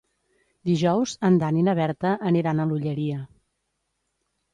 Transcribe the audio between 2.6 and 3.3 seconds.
a l'Olleria.